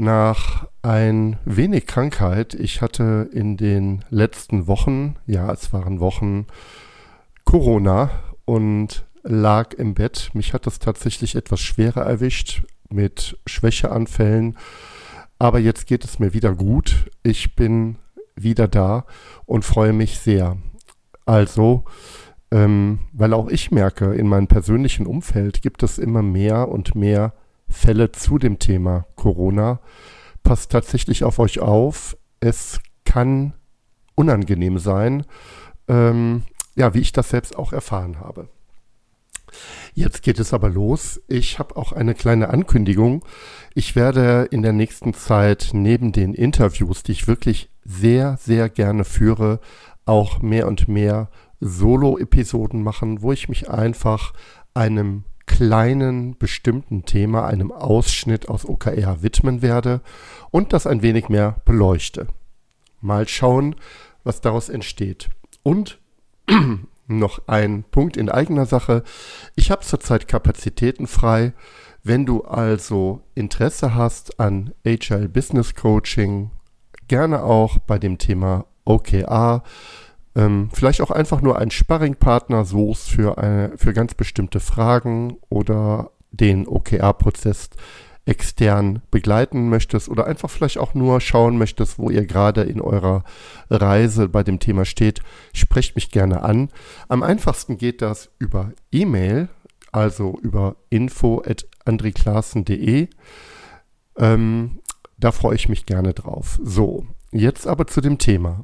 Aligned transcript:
Nach 0.00 0.66
ein 0.80 1.36
wenig 1.44 1.86
Krankheit. 1.86 2.54
Ich 2.54 2.80
hatte 2.80 3.28
in 3.34 3.58
den 3.58 4.02
letzten 4.08 4.66
Wochen, 4.66 5.16
ja, 5.26 5.52
es 5.52 5.74
waren 5.74 6.00
Wochen, 6.00 6.46
Corona 7.44 8.08
und 8.46 9.04
lag 9.24 9.74
im 9.74 9.92
Bett. 9.92 10.30
Mich 10.32 10.54
hat 10.54 10.66
das 10.66 10.78
tatsächlich 10.78 11.34
etwas 11.34 11.60
schwerer 11.60 12.00
erwischt 12.00 12.62
mit 12.88 13.38
Schwächeanfällen. 13.44 14.56
Aber 15.38 15.58
jetzt 15.58 15.86
geht 15.86 16.02
es 16.06 16.18
mir 16.18 16.32
wieder 16.32 16.54
gut. 16.54 17.10
Ich 17.22 17.54
bin 17.54 17.96
wieder 18.34 18.68
da 18.68 19.04
und 19.44 19.66
freue 19.66 19.92
mich 19.92 20.18
sehr. 20.18 20.56
Also, 21.26 21.84
ähm, 22.50 23.00
weil 23.12 23.34
auch 23.34 23.48
ich 23.48 23.70
merke, 23.70 24.14
in 24.14 24.28
meinem 24.28 24.46
persönlichen 24.46 25.06
Umfeld 25.06 25.60
gibt 25.60 25.82
es 25.82 25.98
immer 25.98 26.22
mehr 26.22 26.68
und 26.70 26.94
mehr 26.94 27.34
Fälle 27.70 28.12
zu 28.12 28.38
dem 28.38 28.58
Thema 28.58 29.06
Corona. 29.16 29.80
Passt 30.42 30.72
tatsächlich 30.72 31.24
auf 31.24 31.38
euch 31.38 31.60
auf. 31.60 32.16
Es 32.40 32.80
kann 33.04 33.54
unangenehm 34.14 34.78
sein, 34.78 35.24
ähm, 35.88 36.42
ja, 36.76 36.94
wie 36.94 37.00
ich 37.00 37.12
das 37.12 37.30
selbst 37.30 37.56
auch 37.56 37.72
erfahren 37.72 38.20
habe. 38.20 38.48
Jetzt 39.94 40.22
geht 40.22 40.38
es 40.38 40.54
aber 40.54 40.68
los. 40.68 41.20
Ich 41.26 41.58
habe 41.58 41.76
auch 41.76 41.92
eine 41.92 42.14
kleine 42.14 42.50
Ankündigung. 42.50 43.24
Ich 43.74 43.96
werde 43.96 44.46
in 44.50 44.62
der 44.62 44.72
nächsten 44.72 45.14
Zeit 45.14 45.70
neben 45.72 46.12
den 46.12 46.34
Interviews, 46.34 47.02
die 47.02 47.12
ich 47.12 47.26
wirklich 47.26 47.70
sehr, 47.84 48.36
sehr 48.36 48.68
gerne 48.68 49.04
führe, 49.04 49.60
auch 50.04 50.40
mehr 50.40 50.68
und 50.68 50.88
mehr 50.88 51.30
Solo-Episoden 51.60 52.82
machen, 52.82 53.22
wo 53.22 53.32
ich 53.32 53.48
mich 53.48 53.68
einfach 53.68 54.32
einem 54.74 55.24
kleinen 55.50 56.38
bestimmten 56.38 57.04
Thema, 57.04 57.44
einem 57.46 57.72
Ausschnitt 57.72 58.48
aus 58.48 58.64
OKR 58.64 59.20
widmen 59.22 59.62
werde 59.62 60.00
und 60.52 60.72
das 60.72 60.86
ein 60.86 61.02
wenig 61.02 61.28
mehr 61.28 61.56
beleuchte. 61.64 62.28
Mal 63.00 63.26
schauen, 63.26 63.74
was 64.22 64.40
daraus 64.40 64.68
entsteht. 64.68 65.28
Und 65.64 65.98
noch 67.08 67.48
ein 67.48 67.82
Punkt 67.90 68.16
in 68.16 68.28
eigener 68.28 68.64
Sache. 68.64 69.02
Ich 69.56 69.72
habe 69.72 69.82
zurzeit 69.82 70.28
Kapazitäten 70.28 71.08
frei. 71.08 71.52
Wenn 72.04 72.26
du 72.26 72.44
also 72.44 73.22
Interesse 73.34 73.96
hast 73.96 74.38
an 74.38 74.72
Agile 74.86 75.28
Business 75.28 75.74
Coaching, 75.74 76.52
gerne 77.08 77.42
auch 77.42 77.78
bei 77.80 77.98
dem 77.98 78.18
Thema 78.18 78.66
OKR, 78.84 79.64
ähm, 80.36 80.70
vielleicht 80.72 81.00
auch 81.00 81.10
einfach 81.10 81.40
nur 81.40 81.58
einen 81.58 81.70
Sparringpartner 81.70 82.64
suchst 82.64 83.10
für, 83.10 83.38
eine, 83.38 83.72
für 83.76 83.92
ganz 83.92 84.14
bestimmte 84.14 84.60
Fragen 84.60 85.36
oder 85.48 86.12
den 86.30 86.68
OKR-Prozess 86.68 87.70
extern 88.26 89.02
begleiten 89.10 89.68
möchtest 89.68 90.08
oder 90.08 90.26
einfach 90.26 90.48
vielleicht 90.50 90.78
auch 90.78 90.94
nur 90.94 91.20
schauen 91.20 91.58
möchtest, 91.58 91.98
wo 91.98 92.10
ihr 92.10 92.24
gerade 92.26 92.62
in 92.62 92.80
eurer 92.80 93.24
Reise 93.68 94.28
bei 94.28 94.44
dem 94.44 94.60
Thema 94.60 94.84
steht, 94.84 95.20
sprecht 95.52 95.96
mich 95.96 96.12
gerne 96.12 96.42
an. 96.42 96.68
Am 97.08 97.24
einfachsten 97.24 97.76
geht 97.76 98.02
das 98.02 98.30
über 98.38 98.70
E-Mail, 98.92 99.48
also 99.90 100.38
über 100.40 100.76
info.andreklassen.de. 100.90 103.08
Ähm, 104.16 104.78
da 105.18 105.32
freue 105.32 105.56
ich 105.56 105.68
mich 105.68 105.86
gerne 105.86 106.14
drauf. 106.14 106.60
So, 106.62 107.08
jetzt 107.32 107.66
aber 107.66 107.88
zu 107.88 108.00
dem 108.00 108.18
Thema. 108.18 108.62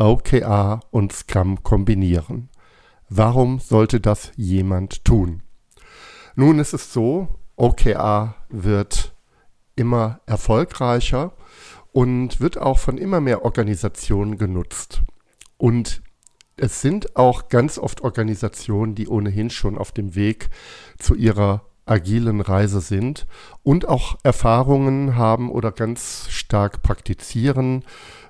OKR 0.00 0.80
und 0.90 1.12
Scrum 1.12 1.62
kombinieren. 1.62 2.48
Warum 3.10 3.58
sollte 3.58 4.00
das 4.00 4.32
jemand 4.34 5.04
tun? 5.04 5.42
Nun 6.34 6.58
ist 6.58 6.72
es 6.72 6.92
so, 6.94 7.28
OKR 7.56 8.34
wird 8.48 9.14
immer 9.76 10.20
erfolgreicher 10.24 11.34
und 11.92 12.40
wird 12.40 12.56
auch 12.56 12.78
von 12.78 12.96
immer 12.96 13.20
mehr 13.20 13.44
Organisationen 13.44 14.38
genutzt. 14.38 15.02
Und 15.58 16.02
es 16.56 16.80
sind 16.80 17.16
auch 17.16 17.50
ganz 17.50 17.76
oft 17.76 18.00
Organisationen, 18.00 18.94
die 18.94 19.06
ohnehin 19.06 19.50
schon 19.50 19.76
auf 19.76 19.92
dem 19.92 20.14
Weg 20.14 20.48
zu 20.98 21.14
ihrer 21.14 21.62
agilen 21.84 22.40
Reise 22.40 22.80
sind 22.80 23.26
und 23.62 23.88
auch 23.88 24.16
Erfahrungen 24.22 25.16
haben 25.16 25.50
oder 25.50 25.72
ganz 25.72 26.26
stark 26.30 26.82
praktizieren. 26.82 27.84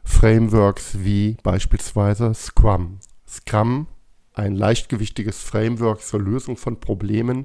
Frameworks 0.04 0.98
wie 1.00 1.36
beispielsweise 1.42 2.34
Scrum. 2.34 2.98
Scrum, 3.28 3.86
ein 4.34 4.54
leichtgewichtiges 4.54 5.42
Framework 5.42 6.00
zur 6.02 6.20
Lösung 6.20 6.56
von 6.56 6.80
Problemen 6.80 7.44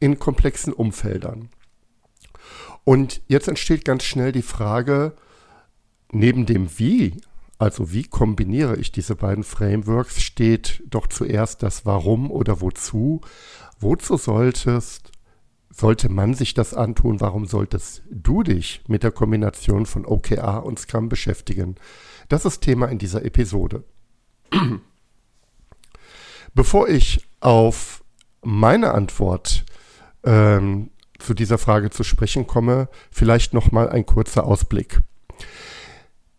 in 0.00 0.18
komplexen 0.18 0.72
Umfeldern. 0.72 1.50
Und 2.84 3.22
jetzt 3.26 3.48
entsteht 3.48 3.84
ganz 3.84 4.04
schnell 4.04 4.32
die 4.32 4.42
Frage, 4.42 5.16
neben 6.12 6.46
dem 6.46 6.78
Wie, 6.78 7.20
also 7.58 7.92
wie 7.92 8.04
kombiniere 8.04 8.76
ich 8.76 8.92
diese 8.92 9.16
beiden 9.16 9.44
Frameworks, 9.44 10.22
steht 10.22 10.82
doch 10.88 11.06
zuerst 11.06 11.62
das 11.62 11.86
Warum 11.86 12.30
oder 12.30 12.60
Wozu. 12.60 13.22
Wozu 13.80 14.16
solltest 14.16 15.10
sollte 15.76 16.08
man 16.08 16.32
sich 16.34 16.54
das 16.54 16.72
antun? 16.72 17.20
Warum 17.20 17.46
solltest 17.46 18.02
du 18.10 18.42
dich 18.42 18.82
mit 18.88 19.02
der 19.02 19.10
Kombination 19.10 19.84
von 19.84 20.06
OKR 20.06 20.64
und 20.64 20.78
Scrum 20.78 21.08
beschäftigen? 21.08 21.76
Das 22.28 22.46
ist 22.46 22.60
Thema 22.60 22.86
in 22.86 22.98
dieser 22.98 23.24
Episode. 23.24 23.84
Bevor 26.54 26.88
ich 26.88 27.28
auf 27.40 28.02
meine 28.42 28.94
Antwort 28.94 29.66
ähm, 30.24 30.90
zu 31.18 31.34
dieser 31.34 31.58
Frage 31.58 31.90
zu 31.90 32.04
sprechen 32.04 32.46
komme, 32.46 32.88
vielleicht 33.10 33.52
noch 33.52 33.70
mal 33.70 33.90
ein 33.90 34.06
kurzer 34.06 34.44
Ausblick. 34.44 35.00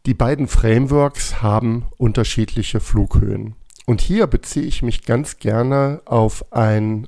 Die 0.08 0.16
beiden 0.16 0.48
Frameworks 0.48 1.44
haben 1.44 1.86
unterschiedliche 1.98 2.80
Flughöhen. 2.80 3.56
Und 3.86 4.02
hier 4.02 4.26
beziehe 4.26 4.66
ich 4.66 4.82
mich 4.82 5.06
ganz 5.06 5.38
gerne 5.38 6.02
auf 6.06 6.52
ein 6.52 7.08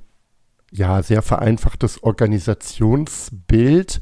ja, 0.71 1.01
sehr 1.01 1.21
vereinfachtes 1.21 2.03
Organisationsbild, 2.03 4.01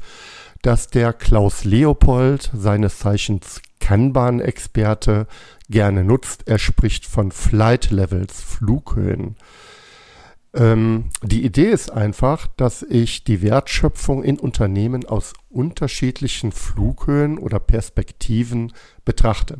das 0.62 0.88
der 0.88 1.12
Klaus 1.12 1.64
Leopold, 1.64 2.50
seines 2.54 2.98
Zeichens 2.98 3.62
Kanban-Experte, 3.80 5.26
gerne 5.70 6.04
nutzt. 6.04 6.46
Er 6.46 6.58
spricht 6.58 7.06
von 7.06 7.30
Flight 7.32 7.90
Levels, 7.90 8.40
Flughöhen. 8.40 9.36
Ähm, 10.54 11.04
die 11.22 11.44
Idee 11.44 11.70
ist 11.70 11.90
einfach, 11.92 12.46
dass 12.56 12.82
ich 12.82 13.24
die 13.24 13.42
Wertschöpfung 13.42 14.24
in 14.24 14.38
Unternehmen 14.38 15.06
aus 15.06 15.34
unterschiedlichen 15.50 16.52
Flughöhen 16.52 17.38
oder 17.38 17.60
Perspektiven 17.60 18.72
betrachte. 19.04 19.58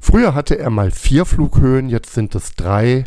Früher 0.00 0.34
hatte 0.34 0.58
er 0.58 0.70
mal 0.70 0.90
vier 0.90 1.24
Flughöhen, 1.24 1.88
jetzt 1.88 2.14
sind 2.14 2.34
es 2.34 2.54
drei. 2.54 3.04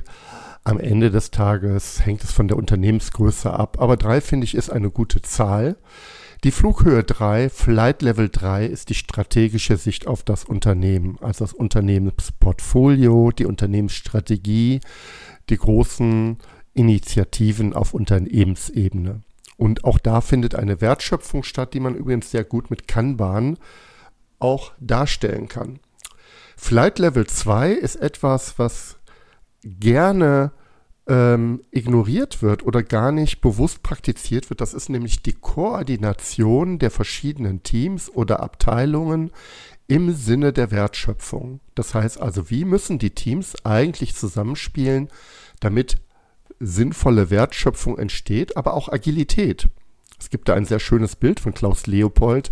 Am 0.65 0.79
Ende 0.79 1.11
des 1.11 1.31
Tages 1.31 2.05
hängt 2.05 2.23
es 2.23 2.31
von 2.31 2.47
der 2.47 2.57
Unternehmensgröße 2.57 3.51
ab, 3.51 3.77
aber 3.81 3.97
drei 3.97 4.21
finde 4.21 4.45
ich 4.45 4.55
ist 4.55 4.69
eine 4.69 4.89
gute 4.89 5.21
Zahl. 5.21 5.75
Die 6.45 6.51
Flughöhe 6.51 7.03
3, 7.03 7.49
Flight 7.49 8.01
Level 8.01 8.29
3, 8.29 8.65
ist 8.65 8.89
die 8.89 8.95
strategische 8.95 9.77
Sicht 9.77 10.07
auf 10.07 10.23
das 10.23 10.45
Unternehmen, 10.45 11.17
also 11.21 11.43
das 11.45 11.53
Unternehmensportfolio, 11.53 13.31
die 13.31 13.45
Unternehmensstrategie, 13.45 14.79
die 15.49 15.57
großen 15.57 16.37
Initiativen 16.73 17.73
auf 17.73 17.93
Unternehmensebene. 17.93 19.21
Und 19.57 19.83
auch 19.83 19.99
da 19.99 20.21
findet 20.21 20.55
eine 20.55 20.81
Wertschöpfung 20.81 21.43
statt, 21.43 21.73
die 21.73 21.79
man 21.79 21.95
übrigens 21.95 22.31
sehr 22.31 22.43
gut 22.43 22.69
mit 22.69 22.87
Kanban 22.87 23.57
auch 24.39 24.73
darstellen 24.79 25.47
kann. 25.47 25.79
Flight 26.57 26.99
Level 26.99 27.27
2 27.27 27.71
ist 27.71 27.95
etwas, 27.95 28.57
was 28.59 28.97
gerne 29.63 30.51
ähm, 31.07 31.61
ignoriert 31.71 32.41
wird 32.41 32.65
oder 32.65 32.81
gar 32.81 33.11
nicht 33.11 33.41
bewusst 33.41 33.83
praktiziert 33.83 34.49
wird. 34.49 34.61
Das 34.61 34.73
ist 34.73 34.89
nämlich 34.89 35.21
die 35.21 35.33
Koordination 35.33 36.79
der 36.79 36.91
verschiedenen 36.91 37.63
Teams 37.63 38.09
oder 38.09 38.39
Abteilungen 38.41 39.31
im 39.87 40.13
Sinne 40.13 40.53
der 40.53 40.71
Wertschöpfung. 40.71 41.59
Das 41.75 41.93
heißt 41.93 42.21
also, 42.21 42.49
wie 42.49 42.63
müssen 42.63 42.99
die 42.99 43.11
Teams 43.11 43.65
eigentlich 43.65 44.15
zusammenspielen, 44.15 45.09
damit 45.59 45.97
sinnvolle 46.59 47.29
Wertschöpfung 47.29 47.97
entsteht, 47.97 48.55
aber 48.55 48.73
auch 48.73 48.87
Agilität. 48.89 49.67
Es 50.17 50.29
gibt 50.29 50.47
da 50.47 50.53
ein 50.53 50.63
sehr 50.63 50.79
schönes 50.79 51.17
Bild 51.17 51.41
von 51.41 51.53
Klaus 51.53 51.85
Leopold, 51.85 52.49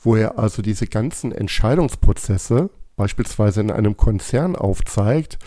wo 0.00 0.14
er 0.14 0.38
also 0.38 0.60
diese 0.60 0.86
ganzen 0.86 1.32
Entscheidungsprozesse 1.32 2.68
beispielsweise 2.96 3.62
in 3.62 3.70
einem 3.70 3.96
Konzern 3.96 4.56
aufzeigt 4.56 5.38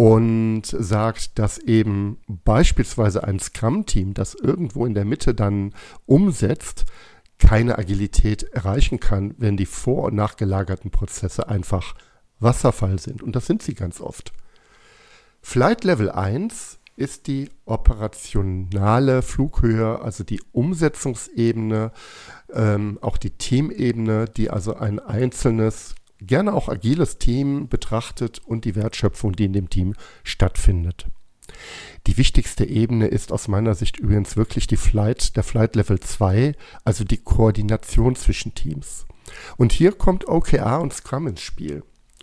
und 0.00 0.62
sagt, 0.64 1.38
dass 1.38 1.58
eben 1.58 2.16
beispielsweise 2.26 3.22
ein 3.22 3.38
Scrum-Team, 3.38 4.14
das 4.14 4.32
irgendwo 4.34 4.86
in 4.86 4.94
der 4.94 5.04
Mitte 5.04 5.34
dann 5.34 5.74
umsetzt, 6.06 6.86
keine 7.38 7.76
Agilität 7.76 8.44
erreichen 8.44 8.98
kann, 8.98 9.34
wenn 9.36 9.58
die 9.58 9.66
vor- 9.66 10.04
und 10.04 10.14
nachgelagerten 10.14 10.90
Prozesse 10.90 11.50
einfach 11.50 11.94
Wasserfall 12.38 12.98
sind. 12.98 13.22
Und 13.22 13.36
das 13.36 13.44
sind 13.44 13.62
sie 13.62 13.74
ganz 13.74 14.00
oft. 14.00 14.32
Flight 15.42 15.84
Level 15.84 16.10
1 16.10 16.78
ist 16.96 17.26
die 17.26 17.50
operationale 17.66 19.20
Flughöhe, 19.20 20.00
also 20.00 20.24
die 20.24 20.40
Umsetzungsebene, 20.52 21.92
ähm, 22.54 22.98
auch 23.02 23.18
die 23.18 23.32
Teamebene, 23.32 24.24
die 24.24 24.48
also 24.48 24.76
ein 24.76 24.98
einzelnes, 24.98 25.94
gerne 26.20 26.54
auch 26.54 26.68
agiles 26.68 27.18
Team 27.18 27.68
betrachtet 27.68 28.40
und 28.44 28.64
die 28.64 28.74
Wertschöpfung, 28.74 29.34
die 29.34 29.44
in 29.44 29.52
dem 29.52 29.70
Team 29.70 29.94
stattfindet. 30.24 31.06
Die 32.06 32.16
wichtigste 32.16 32.64
Ebene 32.64 33.08
ist 33.08 33.32
aus 33.32 33.48
meiner 33.48 33.74
Sicht 33.74 33.98
übrigens 33.98 34.36
wirklich 34.36 34.66
die 34.66 34.76
Flight, 34.76 35.36
der 35.36 35.42
Flight 35.42 35.76
Level 35.76 36.00
2, 36.00 36.54
also 36.84 37.04
die 37.04 37.18
Koordination 37.18 38.16
zwischen 38.16 38.54
Teams. 38.54 39.06
Und 39.56 39.72
hier 39.72 39.92
kommt 39.92 40.28
OKR 40.28 40.80
und 40.80 40.92
Scrum 40.92 41.26
ins 41.26 41.40
Spiel. 41.40 41.82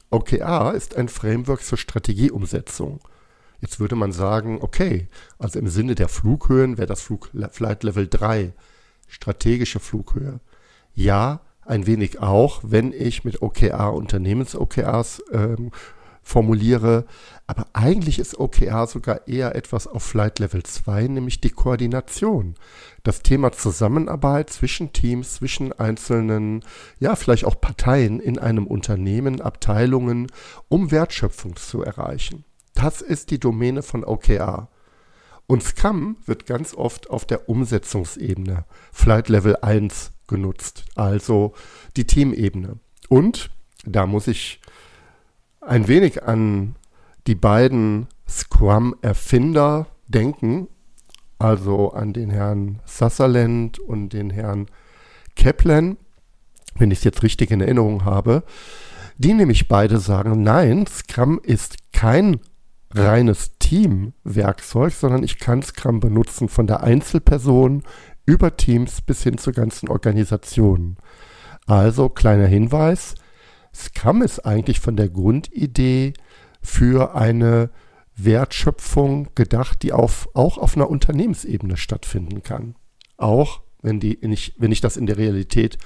OKR 0.09 0.73
ist 0.73 0.95
ein 0.95 1.09
Framework 1.09 1.63
zur 1.63 1.77
Strategieumsetzung. 1.77 2.99
Jetzt 3.59 3.79
würde 3.79 3.95
man 3.95 4.11
sagen, 4.11 4.59
okay, 4.61 5.07
also 5.39 5.59
im 5.59 5.67
Sinne 5.67 5.95
der 5.95 6.09
Flughöhen 6.09 6.77
wäre 6.77 6.87
das 6.87 7.01
Flug 7.01 7.31
Flight 7.51 7.83
Level 7.83 8.07
3, 8.07 8.53
strategische 9.07 9.79
Flughöhe. 9.79 10.39
Ja, 10.93 11.41
ein 11.67 11.85
wenig 11.87 12.19
auch, 12.21 12.61
wenn 12.63 12.93
ich 12.93 13.23
mit 13.23 13.41
OKR 13.41 13.93
Unternehmens-OKRs 13.93 15.23
ähm, 15.31 15.71
formuliere. 16.27 17.05
Aber 17.47 17.67
eigentlich 17.73 18.19
ist 18.19 18.37
OKR 18.39 18.87
sogar 18.87 19.27
eher 19.27 19.55
etwas 19.55 19.87
auf 19.87 20.03
Flight 20.03 20.39
Level 20.39 20.63
2, 20.63 21.07
nämlich 21.07 21.39
die 21.39 21.49
Koordination. 21.49 22.55
Das 23.03 23.21
Thema 23.21 23.53
Zusammenarbeit 23.53 24.49
zwischen 24.49 24.91
Teams, 24.91 25.35
zwischen 25.35 25.71
einzelnen, 25.71 26.63
ja, 26.99 27.15
vielleicht 27.15 27.45
auch 27.45 27.59
Parteien 27.59 28.19
in 28.19 28.37
einem 28.37 28.67
Unternehmen, 28.67 29.39
Abteilungen, 29.39 30.27
um 30.67 30.91
Wertschöpfung 30.91 31.55
zu 31.55 31.83
erreichen. 31.83 32.43
Das 32.73 33.01
ist 33.01 33.31
die 33.31 33.39
Domäne 33.39 33.81
von 33.81 34.03
OKR. 34.03 34.69
Und 35.47 35.63
Scrum 35.63 36.17
wird 36.25 36.45
ganz 36.45 36.73
oft 36.73 37.09
auf 37.09 37.25
der 37.25 37.47
Umsetzungsebene, 37.47 38.65
Flight 38.91 39.29
Level 39.29 39.55
1, 39.61 40.11
genutzt, 40.27 40.85
also 40.95 41.53
die 41.95 42.05
Teamebene. 42.05 42.79
Und 43.09 43.49
da 43.85 44.05
muss 44.05 44.27
ich 44.27 44.59
ein 45.61 45.87
wenig 45.87 46.23
an 46.23 46.75
die 47.27 47.35
beiden 47.35 48.07
Scrum-Erfinder 48.27 49.87
denken, 50.07 50.67
also 51.39 51.91
an 51.91 52.13
den 52.13 52.29
Herrn 52.29 52.81
Sutherland 52.85 53.79
und 53.79 54.09
den 54.09 54.29
Herrn 54.29 54.67
Kaplan, 55.35 55.97
wenn 56.75 56.91
ich 56.91 56.99
es 56.99 57.03
jetzt 57.03 57.23
richtig 57.23 57.51
in 57.51 57.61
Erinnerung 57.61 58.05
habe, 58.05 58.43
die 59.17 59.33
nämlich 59.33 59.67
beide 59.67 59.99
sagen, 59.99 60.43
nein, 60.43 60.85
Scrum 60.87 61.39
ist 61.43 61.91
kein 61.91 62.39
reines 62.91 63.57
Teamwerkzeug, 63.59 64.93
sondern 64.93 65.23
ich 65.23 65.39
kann 65.39 65.61
Scrum 65.61 65.99
benutzen 65.99 66.49
von 66.49 66.67
der 66.67 66.83
Einzelperson 66.83 67.83
über 68.27 68.55
Teams 68.55 69.01
bis 69.01 69.23
hin 69.23 69.39
zur 69.39 69.53
ganzen 69.53 69.89
Organisation. 69.89 70.97
Also 71.65 72.09
kleiner 72.09 72.45
Hinweis, 72.45 73.15
Scrum 73.73 74.21
ist 74.21 74.45
eigentlich 74.45 74.79
von 74.79 74.95
der 74.95 75.09
Grundidee 75.09 76.13
für 76.61 77.15
eine 77.15 77.71
Wertschöpfung 78.15 79.29
gedacht, 79.35 79.83
die 79.83 79.93
auf, 79.93 80.29
auch 80.33 80.57
auf 80.57 80.75
einer 80.75 80.89
Unternehmensebene 80.89 81.77
stattfinden 81.77 82.43
kann. 82.43 82.75
Auch 83.17 83.61
wenn, 83.81 83.99
die, 83.99 84.15
ich, 84.15 84.55
wenn 84.57 84.71
ich 84.71 84.81
das 84.81 84.97
in 84.97 85.05
der 85.05 85.17
Realität 85.17 85.77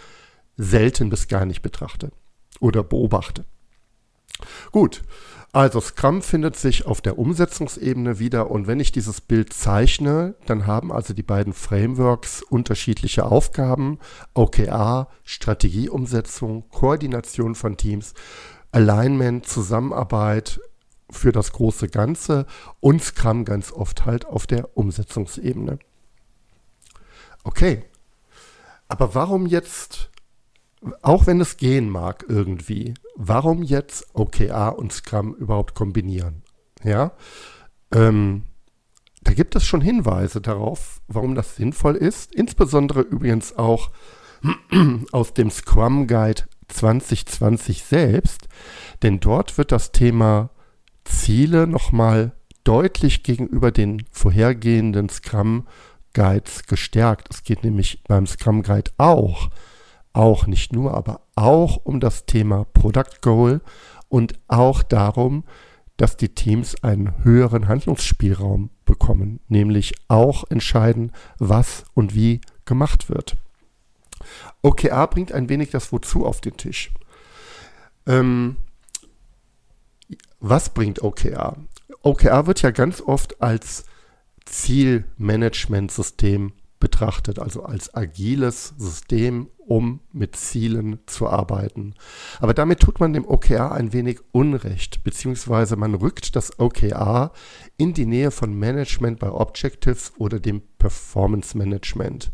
selten 0.58 1.10
bis 1.10 1.28
gar 1.28 1.46
nicht 1.46 1.62
betrachte 1.62 2.12
oder 2.60 2.84
beobachte. 2.84 3.46
Gut, 4.72 5.04
also 5.54 5.82
Scrum 5.82 6.22
findet 6.22 6.56
sich 6.56 6.86
auf 6.86 7.02
der 7.02 7.20
Umsetzungsebene 7.20 8.20
wieder 8.20 8.50
und 8.50 8.68
wenn 8.68 8.80
ich 8.80 8.94
dieses 8.94 9.20
Bild 9.20 9.52
zeichne, 9.52 10.36
dann 10.46 10.66
haben 10.66 10.94
also 10.94 11.14
die 11.14 11.24
beiden 11.24 11.52
Frameworks 11.54 12.42
unterschiedliche 12.42 13.26
Aufgaben. 13.26 14.00
OKR, 14.34 15.10
Strategieumsetzung, 15.26 16.70
Koordination 16.70 17.56
von 17.56 17.76
Teams, 17.76 18.14
Alignment, 18.72 19.46
Zusammenarbeit 19.46 20.62
für 21.10 21.34
das 21.34 21.52
große 21.52 21.90
Ganze 21.90 22.46
und 22.80 23.04
Scrum 23.04 23.44
ganz 23.44 23.74
oft 23.74 24.06
halt 24.06 24.26
auf 24.26 24.48
der 24.48 24.78
Umsetzungsebene. 24.78 25.80
Okay, 27.44 27.84
aber 28.88 29.16
warum 29.16 29.46
jetzt 29.48 30.11
auch 31.02 31.28
wenn 31.28 31.40
es 31.42 31.58
gehen 31.58 31.90
mag 31.90 32.26
irgendwie, 32.28 32.94
warum 33.16 33.64
jetzt 33.64 34.08
OKR 34.14 34.78
und 34.78 34.92
Scrum 34.92 35.36
überhaupt 35.36 35.76
kombinieren? 35.76 36.44
Ja, 36.84 37.12
ähm, 37.94 38.44
da 39.24 39.34
gibt 39.34 39.56
es 39.56 39.64
schon 39.66 39.82
Hinweise 39.82 40.42
darauf, 40.42 41.02
warum 41.08 41.36
das 41.36 41.56
sinnvoll 41.56 41.96
ist. 41.96 42.34
Insbesondere 42.34 43.02
übrigens 43.02 43.56
auch 43.58 43.92
aus 45.12 45.34
dem 45.34 45.52
Scrum 45.52 46.08
Guide 46.08 46.44
2020 46.70 47.84
selbst, 47.84 48.48
denn 49.04 49.20
dort 49.20 49.58
wird 49.58 49.72
das 49.72 49.92
Thema 49.92 50.50
Ziele 51.04 51.68
nochmal 51.68 52.32
deutlich 52.64 53.24
gegenüber 53.24 53.72
den 53.72 54.06
vorhergehenden 54.12 55.10
Scrum 55.10 55.68
Guides 56.14 56.64
gestärkt. 56.66 57.28
Es 57.30 57.44
geht 57.44 57.64
nämlich 57.64 58.04
beim 58.08 58.26
Scrum 58.26 58.64
Guide 58.64 58.92
auch 58.98 59.50
auch 60.14 60.48
nicht 60.48 60.74
nur, 60.74 60.94
aber 60.94 61.22
auch 61.36 61.78
um 61.84 62.00
das 62.00 62.26
Thema 62.26 62.66
Product 62.74 63.22
Goal 63.22 63.62
und 64.10 64.34
auch 64.48 64.84
darum, 64.84 65.44
dass 65.98 66.18
die 66.18 66.30
Teams 66.30 66.84
einen 66.84 67.24
höheren 67.24 67.68
Handlungsspielraum 67.68 68.72
bekommen, 68.86 69.40
nämlich 69.48 69.94
auch 70.08 70.44
entscheiden, 70.50 71.12
was 71.38 71.84
und 71.94 72.16
wie 72.16 72.42
gemacht 72.66 73.10
wird. 73.10 73.38
OKR 74.62 75.08
bringt 75.08 75.32
ein 75.32 75.50
wenig 75.50 75.70
das 75.70 75.92
Wozu 75.92 76.26
auf 76.26 76.42
den 76.42 76.58
Tisch. 76.58 76.92
Ähm, 78.06 78.58
was 80.40 80.70
bringt 80.70 81.04
OKR? 81.04 81.58
OKR 82.02 82.48
wird 82.48 82.64
ja 82.64 82.72
ganz 82.72 83.02
oft 83.02 83.42
als 83.42 83.86
Zielmanagementsystem 84.46 86.54
betrachtet, 86.82 87.40
also 87.40 87.64
als 87.64 87.96
agiles 87.96 88.74
System, 88.78 89.48
um 89.58 90.02
mit 90.12 90.36
Zielen 90.36 91.00
zu 91.06 91.30
arbeiten. 91.30 91.94
Aber 92.42 92.54
damit 92.54 92.82
tut 92.82 93.00
man 93.00 93.14
dem 93.14 93.26
OKR 93.26 93.72
ein 93.72 93.94
wenig 93.94 94.20
Unrecht, 94.34 95.06
beziehungsweise 95.06 95.78
man 95.78 95.96
rückt 95.96 96.36
das 96.36 96.60
OKR 96.60 97.32
in 97.78 97.94
die 97.94 98.06
Nähe 98.06 98.32
von 98.32 98.54
Management 98.54 99.20
bei 99.20 99.32
Objectives 99.32 100.12
oder 100.18 100.42
dem 100.42 100.62
Performance 100.78 101.58
Management. 101.58 102.34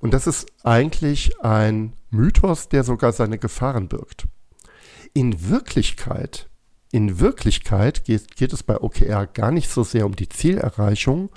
Und 0.00 0.14
das 0.14 0.26
ist 0.26 0.46
eigentlich 0.62 1.38
ein 1.40 1.92
Mythos, 2.10 2.70
der 2.70 2.84
sogar 2.84 3.12
seine 3.12 3.36
Gefahren 3.36 3.88
birgt. 3.88 4.26
In 5.12 5.50
Wirklichkeit, 5.50 6.48
in 6.92 7.20
Wirklichkeit 7.20 8.04
geht, 8.04 8.36
geht 8.36 8.52
es 8.52 8.62
bei 8.62 8.80
OKR 8.80 9.26
gar 9.26 9.50
nicht 9.50 9.68
so 9.68 9.82
sehr 9.82 10.06
um 10.06 10.16
die 10.16 10.28
Zielerreichung, 10.28 11.30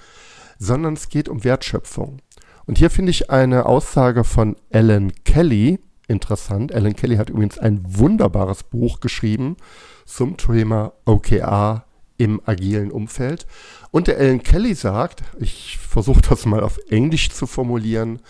sondern 0.61 0.93
es 0.93 1.09
geht 1.09 1.27
um 1.27 1.43
Wertschöpfung. 1.43 2.19
Und 2.67 2.77
hier 2.77 2.91
finde 2.91 3.09
ich 3.09 3.31
eine 3.31 3.65
Aussage 3.65 4.23
von 4.23 4.55
Alan 4.71 5.11
Kelly 5.25 5.79
interessant. 6.07 6.73
Alan 6.73 6.95
Kelly 6.95 7.15
hat 7.15 7.31
übrigens 7.31 7.57
ein 7.57 7.81
wunderbares 7.83 8.63
Buch 8.63 8.99
geschrieben 8.99 9.57
zum 10.05 10.37
Thema 10.37 10.93
OKR 11.05 11.85
im 12.17 12.41
agilen 12.45 12.91
Umfeld. 12.91 13.47
Und 13.89 14.07
der 14.07 14.17
Alan 14.19 14.43
Kelly 14.43 14.75
sagt, 14.75 15.23
ich 15.39 15.79
versuche 15.79 16.21
das 16.21 16.45
mal 16.45 16.61
auf 16.61 16.77
Englisch 16.89 17.31
zu 17.31 17.47
formulieren, 17.47 18.21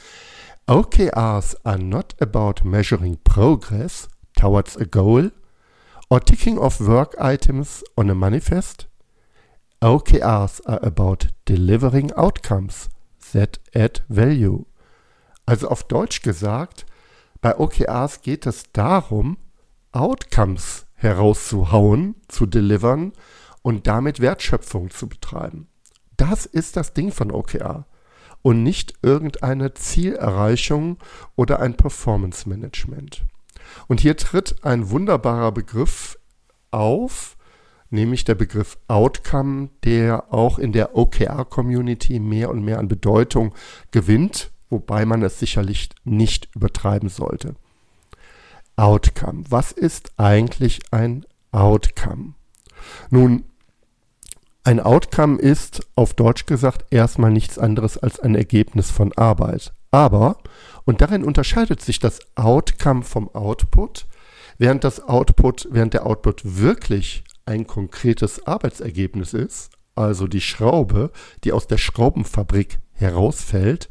OKRs 0.67 1.65
are 1.65 1.79
not 1.79 2.15
about 2.21 2.63
measuring 2.63 3.17
progress 3.25 4.07
towards 4.39 4.77
a 4.77 4.85
goal 4.85 5.31
or 6.09 6.21
ticking 6.21 6.57
off 6.57 6.79
work 6.79 7.17
items 7.19 7.83
on 7.97 8.09
a 8.09 8.15
manifest. 8.15 8.87
OKRs 9.81 10.61
are 10.67 10.83
about 10.83 11.29
delivering 11.45 12.11
outcomes 12.13 12.89
that 13.33 13.59
add 13.73 14.01
value. 14.07 14.65
Also 15.45 15.69
auf 15.69 15.83
Deutsch 15.83 16.21
gesagt, 16.21 16.85
bei 17.41 17.57
OKRs 17.57 18.21
geht 18.21 18.45
es 18.45 18.63
darum, 18.73 19.37
Outcomes 19.91 20.85
herauszuhauen, 20.93 22.15
zu 22.27 22.45
delivern 22.45 23.13
und 23.63 23.87
damit 23.87 24.19
Wertschöpfung 24.19 24.91
zu 24.91 25.09
betreiben. 25.09 25.67
Das 26.15 26.45
ist 26.45 26.77
das 26.77 26.93
Ding 26.93 27.11
von 27.11 27.31
OKR. 27.31 27.85
und 28.41 28.63
nicht 28.63 28.95
irgendeine 29.01 29.73
Zielerreichung 29.73 30.97
oder 31.35 31.59
ein 31.59 31.75
Performance 31.75 32.47
Management. 32.49 33.23
Und 33.87 33.99
hier 33.99 34.17
tritt 34.17 34.63
ein 34.63 34.89
wunderbarer 34.89 35.51
Begriff 35.51 36.17
auf, 36.71 37.37
nämlich 37.91 38.23
der 38.23 38.35
Begriff 38.35 38.77
Outcome, 38.87 39.69
der 39.83 40.33
auch 40.33 40.57
in 40.57 40.71
der 40.71 40.97
OKR-Community 40.97 42.19
mehr 42.19 42.49
und 42.49 42.63
mehr 42.63 42.79
an 42.79 42.87
Bedeutung 42.87 43.53
gewinnt, 43.91 44.51
wobei 44.69 45.05
man 45.05 45.21
es 45.21 45.39
sicherlich 45.39 45.89
nicht 46.03 46.49
übertreiben 46.55 47.09
sollte. 47.09 47.55
Outcome. 48.77 49.43
Was 49.49 49.71
ist 49.71 50.13
eigentlich 50.17 50.79
ein 50.91 51.25
Outcome? 51.51 52.33
Nun, 53.09 53.43
ein 54.63 54.79
Outcome 54.79 55.39
ist 55.39 55.85
auf 55.95 56.13
Deutsch 56.13 56.45
gesagt 56.45 56.85
erstmal 56.91 57.31
nichts 57.31 57.59
anderes 57.59 57.97
als 57.97 58.19
ein 58.19 58.35
Ergebnis 58.35 58.91
von 58.91 59.11
Arbeit. 59.13 59.73
Aber, 59.91 60.37
und 60.85 61.01
darin 61.01 61.23
unterscheidet 61.23 61.81
sich 61.81 61.99
das 61.99 62.19
Outcome 62.35 63.03
vom 63.03 63.33
Output, 63.35 64.07
während 64.57 64.83
das 64.83 65.01
Output, 65.01 65.67
während 65.71 65.93
der 65.93 66.05
Output 66.05 66.41
wirklich 66.43 67.23
ein 67.45 67.67
konkretes 67.67 68.45
Arbeitsergebnis 68.45 69.33
ist, 69.33 69.71
also 69.95 70.27
die 70.27 70.41
Schraube, 70.41 71.11
die 71.43 71.51
aus 71.51 71.67
der 71.67 71.77
Schraubenfabrik 71.77 72.79
herausfällt, 72.93 73.89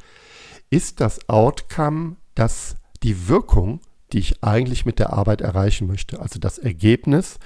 ist 0.70 1.00
das 1.00 1.28
Outcome, 1.28 2.16
dass 2.34 2.76
die 3.02 3.28
Wirkung, 3.28 3.80
die 4.12 4.18
ich 4.18 4.42
eigentlich 4.42 4.86
mit 4.86 4.98
der 4.98 5.12
Arbeit 5.12 5.40
erreichen 5.40 5.86
möchte, 5.86 6.20
also 6.20 6.38
das 6.38 6.58
Ergebnis 6.58 7.38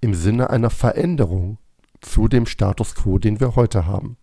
im 0.00 0.14
Sinne 0.14 0.50
einer 0.50 0.70
Veränderung, 0.70 1.58
zu 2.00 2.28
dem 2.28 2.46
Status 2.46 2.94
quo, 2.94 3.18
den 3.18 3.40
wir 3.40 3.56
heute 3.56 3.86
haben. 3.86 4.16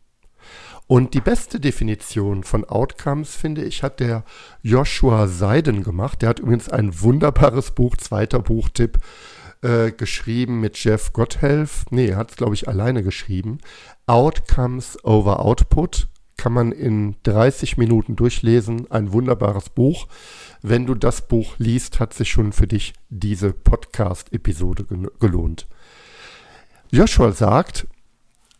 Und 0.88 1.14
die 1.14 1.22
beste 1.22 1.60
Definition 1.60 2.44
von 2.44 2.64
Outcomes, 2.64 3.36
finde 3.36 3.64
ich, 3.64 3.84
hat 3.84 4.00
der 4.00 4.24
Joshua 4.62 5.28
Seiden 5.28 5.84
gemacht. 5.84 6.22
Der 6.22 6.30
hat 6.30 6.40
übrigens 6.40 6.70
ein 6.70 7.02
wunderbares 7.02 7.72
Buch, 7.72 7.98
zweiter 7.98 8.40
Buchtipp, 8.40 8.98
äh, 9.62 9.92
geschrieben 9.92 10.60
mit 10.60 10.78
Jeff 10.84 11.14
Gotthelf. 11.14 11.86
Nee, 11.90 12.08
er 12.08 12.18
hat 12.18 12.32
es, 12.32 12.38
glaube 12.38 12.54
ich, 12.54 12.68
alleine 12.68 13.04
geschrieben. 13.04 13.60
Outcomes 14.06 15.04
over 15.04 15.40
Output 15.40 16.08
kann 16.38 16.54
man 16.54 16.72
in 16.72 17.16
30 17.24 17.78
Minuten 17.78 18.16
durchlesen. 18.16 18.90
Ein 18.92 19.12
wunderbares 19.12 19.70
Buch. 19.70 20.08
Wenn 20.62 20.86
du 20.86 20.96
das 20.96 21.28
Buch 21.28 21.56
liest, 21.58 22.00
hat 22.00 22.14
sich 22.14 22.30
schon 22.30 22.54
für 22.54 22.68
dich 22.68 22.94
diese 23.10 23.54
Podcast-Episode 23.54 24.86
gelohnt. 25.20 25.68
Joshua 26.92 27.32
sagt, 27.32 27.88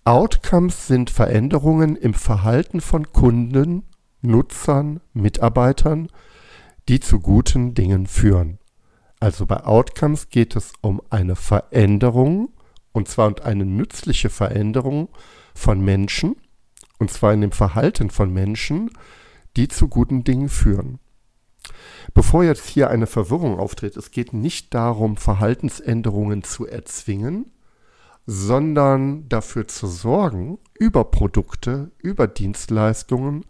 Outcomes 0.04 0.88
sind 0.88 1.10
Veränderungen 1.10 1.96
im 1.96 2.14
Verhalten 2.14 2.82
von 2.82 3.12
Kunden, 3.12 3.84
Nutzern, 4.22 5.02
Mitarbeitern, 5.14 6.10
die 6.90 7.00
zu 7.00 7.20
guten 7.20 7.74
Dingen 7.74 8.08
führen. 8.08 8.58
Also 9.20 9.46
bei 9.46 9.64
Outcomes 9.64 10.30
geht 10.30 10.56
es 10.56 10.74
um 10.82 11.02
eine 11.10 11.36
Veränderung, 11.36 12.50
und 12.92 13.08
zwar 13.08 13.28
um 13.28 13.36
eine 13.44 13.66
nützliche 13.66 14.30
Veränderung 14.30 15.10
von 15.56 15.82
Menschen, 15.82 16.36
und 17.00 17.12
zwar 17.12 17.34
in 17.34 17.42
dem 17.42 17.52
Verhalten 17.52 18.10
von 18.10 18.32
Menschen, 18.32 18.92
die 19.56 19.68
zu 19.68 19.88
guten 19.88 20.24
Dingen 20.24 20.50
führen. 20.50 21.00
Bevor 22.14 22.44
jetzt 22.44 22.68
hier 22.68 22.90
eine 22.90 23.08
Verwirrung 23.08 23.60
auftritt, 23.60 23.98
es 23.98 24.12
geht 24.12 24.34
nicht 24.34 24.74
darum, 24.74 25.18
Verhaltensänderungen 25.18 26.44
zu 26.44 26.66
erzwingen, 26.66 27.52
sondern 28.26 29.28
dafür 29.30 29.68
zu 29.68 29.88
sorgen, 29.88 30.60
über 30.78 31.06
Produkte, 31.06 31.92
über 31.98 32.28
Dienstleistungen, 32.28 33.46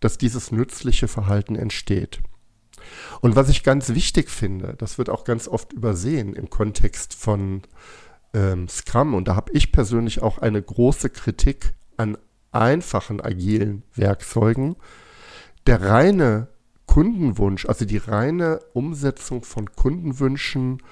dass 0.00 0.18
dieses 0.18 0.50
nützliche 0.50 1.08
Verhalten 1.08 1.56
entsteht. 1.56 2.20
Und 3.20 3.36
was 3.36 3.48
ich 3.48 3.62
ganz 3.62 3.90
wichtig 3.90 4.30
finde, 4.30 4.74
das 4.78 4.98
wird 4.98 5.10
auch 5.10 5.24
ganz 5.24 5.48
oft 5.48 5.72
übersehen 5.72 6.34
im 6.34 6.50
Kontext 6.50 7.14
von 7.14 7.62
ähm, 8.34 8.68
Scrum, 8.68 9.14
und 9.14 9.28
da 9.28 9.36
habe 9.36 9.52
ich 9.52 9.72
persönlich 9.72 10.22
auch 10.22 10.38
eine 10.38 10.62
große 10.62 11.10
Kritik 11.10 11.74
an 11.96 12.16
einfachen 12.52 13.20
agilen 13.20 13.82
Werkzeugen, 13.94 14.76
der 15.66 15.82
reine 15.82 16.48
Kundenwunsch, 16.86 17.66
also 17.66 17.84
die 17.84 17.98
reine 17.98 18.60
Umsetzung 18.72 19.44
von 19.44 19.70
Kundenwünschen, 19.72 20.82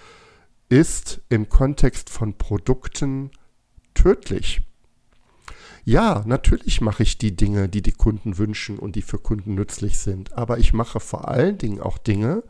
ist 0.68 1.20
im 1.28 1.48
Kontext 1.48 2.10
von 2.10 2.36
Produkten 2.36 3.30
tödlich. 3.94 4.67
Ja, 5.88 6.22
natürlich 6.26 6.82
mache 6.82 7.02
ich 7.02 7.16
die 7.16 7.34
Dinge, 7.34 7.66
die 7.70 7.80
die 7.80 7.92
Kunden 7.92 8.36
wünschen 8.36 8.78
und 8.78 8.94
die 8.94 9.00
für 9.00 9.18
Kunden 9.18 9.54
nützlich 9.54 9.98
sind, 9.98 10.34
aber 10.34 10.58
ich 10.58 10.74
mache 10.74 11.00
vor 11.00 11.28
allen 11.28 11.56
Dingen 11.56 11.80
auch 11.80 11.96
Dinge, 11.96 12.42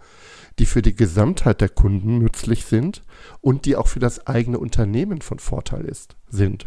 die 0.59 0.67
für 0.67 0.83
die 0.83 0.97
Gesamtheit 0.97 1.61
der 1.61 1.69
Kunden 1.69 2.19
nützlich 2.19 2.65
sind 2.65 3.05
und 3.41 3.65
die 3.65 3.77
auch 3.77 3.87
für 3.87 4.01
das 4.01 4.27
eigene 4.27 4.59
Unternehmen 4.59 5.21
von 5.21 5.39
Vorteil 5.39 5.85
ist, 5.85 6.17
sind. 6.29 6.67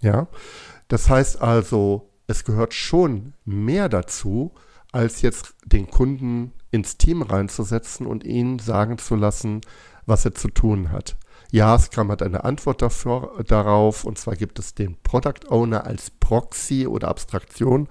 Ja, 0.00 0.28
das 0.86 1.10
heißt 1.10 1.42
also, 1.42 2.08
es 2.28 2.44
gehört 2.44 2.72
schon 2.72 3.32
mehr 3.44 3.88
dazu, 3.88 4.54
als 4.92 5.22
jetzt 5.22 5.56
den 5.64 5.90
Kunden 5.90 6.52
ins 6.70 6.98
Team 6.98 7.22
reinzusetzen 7.22 8.06
und 8.06 8.22
ihn 8.22 8.60
sagen 8.60 8.98
zu 8.98 9.16
lassen, 9.16 9.60
was 10.06 10.24
er 10.24 10.36
zu 10.36 10.50
tun 10.50 10.92
hat. 10.92 11.16
Ja, 11.52 11.78
Scrum 11.78 12.10
hat 12.10 12.22
eine 12.22 12.44
Antwort 12.44 12.82
dafür, 12.82 13.44
darauf, 13.46 14.04
und 14.04 14.18
zwar 14.18 14.36
gibt 14.36 14.58
es 14.58 14.74
den 14.74 14.96
Product 15.02 15.48
Owner 15.48 15.84
als 15.84 16.10
Proxy 16.10 16.86
oder 16.86 17.08
Abstraktion 17.08 17.88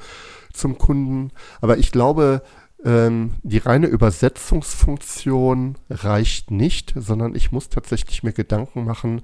zum 0.51 0.77
Kunden. 0.77 1.31
Aber 1.61 1.77
ich 1.77 1.91
glaube, 1.91 2.41
ähm, 2.83 3.35
die 3.43 3.57
reine 3.57 3.87
Übersetzungsfunktion 3.87 5.77
reicht 5.89 6.51
nicht, 6.51 6.93
sondern 6.97 7.35
ich 7.35 7.51
muss 7.51 7.69
tatsächlich 7.69 8.23
mir 8.23 8.33
Gedanken 8.33 8.85
machen, 8.85 9.21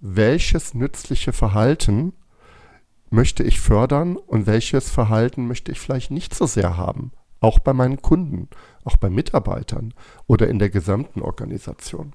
welches 0.00 0.74
nützliche 0.74 1.32
Verhalten 1.32 2.12
möchte 3.10 3.42
ich 3.42 3.60
fördern 3.60 4.16
und 4.16 4.46
welches 4.46 4.90
Verhalten 4.90 5.46
möchte 5.46 5.72
ich 5.72 5.80
vielleicht 5.80 6.10
nicht 6.10 6.34
so 6.34 6.46
sehr 6.46 6.76
haben. 6.76 7.12
Auch 7.40 7.58
bei 7.58 7.72
meinen 7.72 8.02
Kunden, 8.02 8.48
auch 8.84 8.96
bei 8.96 9.10
Mitarbeitern 9.10 9.94
oder 10.26 10.48
in 10.48 10.58
der 10.58 10.70
gesamten 10.70 11.22
Organisation. 11.22 12.12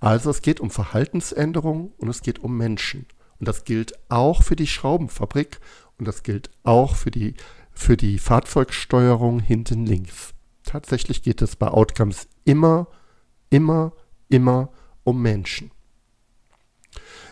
Also 0.00 0.30
es 0.30 0.42
geht 0.42 0.60
um 0.60 0.70
Verhaltensänderung 0.70 1.92
und 1.98 2.08
es 2.08 2.22
geht 2.22 2.38
um 2.38 2.56
Menschen. 2.56 3.06
Und 3.38 3.48
das 3.48 3.64
gilt 3.64 3.92
auch 4.08 4.42
für 4.42 4.56
die 4.56 4.66
Schraubenfabrik 4.66 5.60
und 5.98 6.06
das 6.06 6.22
gilt 6.22 6.50
auch 6.62 6.96
für 6.96 7.10
die, 7.10 7.34
für 7.72 7.96
die 7.96 8.18
Fahrzeugsteuerung 8.18 9.40
hinten 9.40 9.86
links. 9.86 10.34
Tatsächlich 10.64 11.22
geht 11.22 11.42
es 11.42 11.56
bei 11.56 11.68
Outcomes 11.68 12.28
immer, 12.44 12.88
immer, 13.50 13.92
immer 14.28 14.70
um 15.04 15.22
Menschen. 15.22 15.70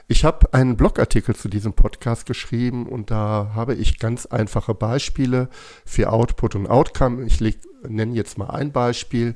Ich 0.09 0.25
habe 0.25 0.55
einen 0.55 0.77
Blogartikel 0.77 1.35
zu 1.35 1.49
diesem 1.49 1.73
Podcast 1.73 2.27
geschrieben 2.27 2.87
und 2.87 3.11
da 3.11 3.53
habe 3.55 3.75
ich 3.75 3.99
ganz 3.99 4.27
einfache 4.27 4.73
Beispiele 4.73 5.49
für 5.85 6.13
Output 6.13 6.55
und 6.55 6.69
Outcome. 6.69 7.25
Ich 7.27 7.41
nenne 7.83 8.15
jetzt 8.15 8.39
mal 8.39 8.51
ein 8.51 8.71
Beispiel. 8.71 9.35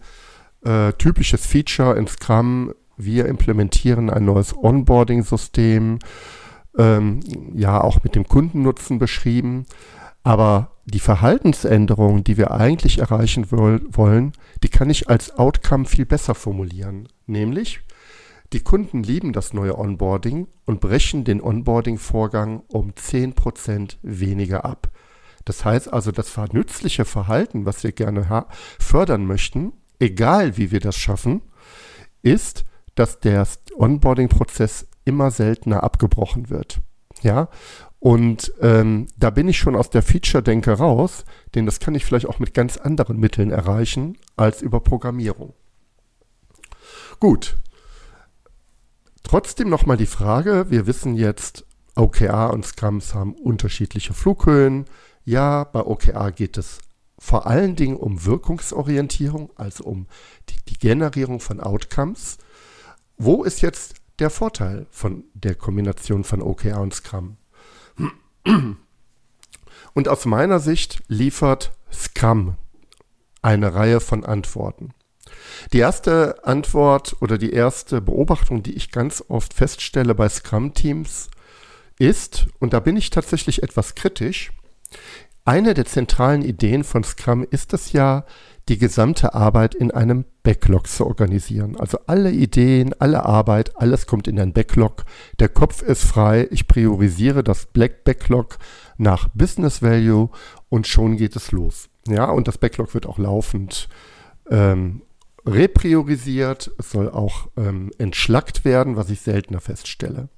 Äh, 0.63 0.93
typisches 0.93 1.47
Feature 1.47 1.99
in 1.99 2.07
Scrum 2.07 2.75
wir 3.04 3.26
implementieren 3.26 4.11
ein 4.11 4.25
neues 4.25 4.57
Onboarding-System, 4.57 5.99
ähm, 6.78 7.21
ja 7.54 7.80
auch 7.80 8.02
mit 8.02 8.14
dem 8.14 8.26
Kundennutzen 8.26 8.99
beschrieben. 8.99 9.66
Aber 10.23 10.73
die 10.85 11.00
Verhaltensänderung, 11.00 12.25
die 12.25 12.37
wir 12.37 12.50
eigentlich 12.50 12.99
erreichen 12.99 13.50
wollen, 13.50 14.33
die 14.62 14.69
kann 14.69 14.90
ich 14.90 15.09
als 15.09 15.38
Outcome 15.38 15.87
viel 15.87 16.04
besser 16.04 16.35
formulieren. 16.35 17.09
Nämlich, 17.26 17.80
die 18.52 18.61
Kunden 18.61 19.02
lieben 19.02 19.33
das 19.33 19.52
neue 19.52 19.78
Onboarding 19.78 20.49
und 20.66 20.80
brechen 20.80 21.25
den 21.25 21.40
Onboarding-Vorgang 21.40 22.62
um 22.69 22.90
10% 22.92 23.97
weniger 24.02 24.64
ab. 24.64 24.90
Das 25.45 25.64
heißt 25.64 25.92
also, 25.92 26.12
das 26.12 26.37
nützliche 26.52 27.04
Verhalten, 27.04 27.64
was 27.64 27.83
wir 27.83 27.92
gerne 27.92 28.47
fördern 28.78 29.25
möchten, 29.25 29.73
egal 29.99 30.57
wie 30.57 30.71
wir 30.71 30.80
das 30.80 30.97
schaffen, 30.97 31.42
ist, 32.23 32.64
dass 32.94 33.20
der 33.20 33.47
Onboarding-Prozess 33.76 34.87
immer 35.04 35.30
seltener 35.30 35.82
abgebrochen 35.82 36.50
wird. 36.50 36.80
Ja, 37.23 37.49
und 38.00 38.52
ähm, 38.62 39.09
da 39.18 39.28
bin 39.28 39.47
ich 39.47 39.59
schon 39.59 39.76
aus 39.76 39.90
der 39.90 40.02
Feature-Denke 40.02 40.73
raus, 40.73 41.25
denn 41.54 41.66
das 41.66 41.80
kann 41.80 41.94
ich 41.94 42.06
vielleicht 42.06 42.26
auch 42.26 42.38
mit 42.38 42.54
ganz 42.54 42.78
anderen 42.78 43.18
Mitteln 43.18 43.50
erreichen 43.50 44.16
als 44.37 44.62
über 44.62 44.80
Programmierung. 44.80 45.52
Gut. 47.20 47.59
Trotzdem 49.23 49.68
nochmal 49.68 49.99
die 49.99 50.06
Frage, 50.06 50.70
wir 50.70 50.87
wissen 50.87 51.14
jetzt, 51.14 51.66
OKR 51.94 52.52
und 52.54 52.64
Scrums 52.64 53.14
haben 53.14 53.35
unterschiedliche 53.35 54.14
Flughöhen. 54.14 54.87
Ja, 55.25 55.64
bei 55.64 55.85
OKR 55.85 56.32
geht 56.32 56.56
es 56.56 56.78
vor 57.18 57.47
allen 57.47 57.76
Dingen 57.76 57.97
um 57.97 58.25
Wirkungsorientierung, 58.25 59.50
also 59.56 59.85
um 59.85 60.06
die, 60.49 60.56
die 60.70 60.78
Generierung 60.78 61.38
von 61.38 61.61
Outcomes. 61.61 62.38
Wo 63.23 63.45
ist 63.45 63.61
jetzt 63.61 63.97
der 64.19 64.31
Vorteil 64.31 64.87
von 64.91 65.25
der 65.35 65.55
Kombination 65.55 66.25
von 66.25 66.41
OKR 66.41 66.81
und 66.81 66.95
Scrum? 66.95 67.37
Und 69.93 70.09
aus 70.09 70.25
meiner 70.25 70.59
Sicht 70.59 71.03
liefert 71.07 71.73
Scrum 71.93 72.57
eine 73.43 73.75
Reihe 73.75 74.00
von 74.00 74.25
Antworten. 74.25 74.95
Die 75.75 75.81
erste 75.81 76.47
Antwort 76.47 77.15
oder 77.21 77.37
die 77.37 77.53
erste 77.53 78.00
Beobachtung, 78.00 78.62
die 78.62 78.73
ich 78.73 78.91
ganz 78.91 79.23
oft 79.29 79.53
feststelle 79.53 80.15
bei 80.15 80.31
Scrum-Teams, 80.31 81.29
ist, 81.99 82.47
und 82.59 82.73
da 82.73 82.81
bin 82.81 82.97
ich 82.97 83.11
tatsächlich 83.11 83.62
etwas 83.62 83.95
kritisch, 83.97 84.50
eine 85.45 85.75
der 85.75 85.85
zentralen 85.85 86.41
Ideen 86.41 86.85
von 86.85 87.05
Scrum 87.05 87.47
ist 87.50 87.75
es 87.75 87.93
ja, 87.93 88.25
die 88.71 88.79
gesamte 88.79 89.35
Arbeit 89.35 89.75
in 89.75 89.91
einem 89.91 90.25
Backlog 90.42 90.87
zu 90.87 91.06
organisieren. 91.06 91.76
Also 91.78 91.99
alle 92.06 92.30
Ideen, 92.30 92.94
alle 92.99 93.25
Arbeit, 93.25 93.76
alles 93.76 94.06
kommt 94.06 94.26
in 94.26 94.40
ein 94.40 94.52
Backlog. 94.52 95.04
Der 95.38 95.49
Kopf 95.49 95.82
ist 95.82 96.04
frei. 96.04 96.49
Ich 96.50 96.66
priorisiere 96.66 97.44
das 97.44 97.66
Black 97.66 98.04
Backlog 98.04 98.59
nach 98.97 99.28
Business 99.35 99.82
Value 99.82 100.30
und 100.68 100.87
schon 100.87 101.16
geht 101.16 101.37
es 101.37 101.52
los. 101.52 101.88
Ja, 102.09 102.30
und 102.30 102.49
das 102.49 102.59
Backlog 102.59 102.94
wird 102.94 103.06
auch 103.06 103.18
laufend 103.18 103.88
ähm, 104.50 105.02
repriorisiert. 105.47 106.70
Es 106.78 106.90
soll 106.90 107.11
auch 107.11 107.49
ähm, 107.56 107.90
entschlackt 107.99 108.64
werden, 108.64 108.97
was 108.97 109.11
ich 109.11 109.20
seltener 109.20 109.61
feststelle. 109.61 110.28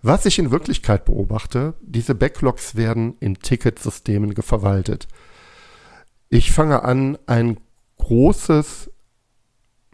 Was 0.00 0.26
ich 0.26 0.38
in 0.38 0.50
Wirklichkeit 0.50 1.04
beobachte, 1.06 1.74
diese 1.80 2.14
Backlogs 2.14 2.76
werden 2.76 3.16
in 3.18 3.40
Ticketsystemen 3.40 4.34
verwaltet. 4.36 5.08
Ich 6.28 6.52
fange 6.52 6.84
an, 6.84 7.18
ein 7.26 7.58
großes, 7.98 8.90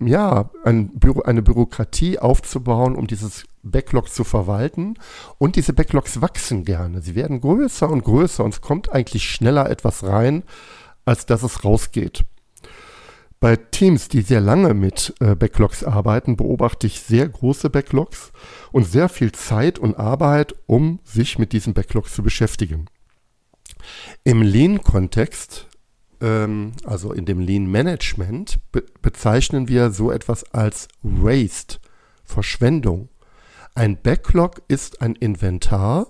ja, 0.01 0.51
ein 0.65 0.89
Büro, 0.99 1.23
eine 1.23 1.43
Bürokratie 1.43 2.19
aufzubauen, 2.19 2.97
um 2.97 3.07
dieses 3.07 3.45
Backlog 3.63 4.11
zu 4.11 4.25
verwalten. 4.25 4.95
Und 5.39 5.57
diese 5.57 5.73
Backlogs 5.73 6.21
wachsen 6.21 6.65
gerne. 6.65 7.01
Sie 7.01 7.15
werden 7.15 7.41
größer 7.41 7.89
und 7.89 8.05
größer 8.05 8.45
und 8.45 8.55
es 8.55 8.61
kommt 8.61 8.93
eigentlich 8.93 9.31
schneller 9.31 9.71
etwas 9.71 10.05
rein, 10.05 10.43
als 11.05 11.27
dass 11.27 11.43
es 11.43 11.65
rausgeht. 11.65 12.25
Bei 13.41 13.57
Teams, 13.57 14.09
die 14.09 14.23
sehr 14.23 14.41
lange 14.41 14.73
mit 14.73 15.15
äh, 15.21 15.35
Backlogs 15.35 15.85
arbeiten, 15.85 16.37
beobachte 16.37 16.87
ich 16.87 17.01
sehr 17.01 17.29
große 17.29 17.69
Backlogs 17.69 18.33
und 18.73 18.85
sehr 18.85 19.11
viel 19.11 19.33
Zeit 19.33 19.79
und 19.79 19.99
Arbeit, 19.99 20.55
um 20.67 21.01
sich 21.05 21.39
mit 21.39 21.53
diesen 21.53 21.75
Backlogs 21.75 22.15
zu 22.15 22.23
beschäftigen. 22.23 22.87
Im 24.23 24.41
Lean-Kontext, 24.41 25.69
also 26.85 27.13
in 27.13 27.27
dem 27.27 27.41
Lean-Management, 27.41 28.59
be 28.73 28.85
bezeichnen 29.03 29.69
wir 29.69 29.91
so 29.91 30.11
etwas 30.11 30.45
als 30.55 30.89
Waste, 31.03 31.79
Verschwendung. 32.25 33.11
Ein 33.75 34.01
Backlog 34.01 34.63
ist 34.69 35.03
ein 35.03 35.15
Inventar, 35.15 36.07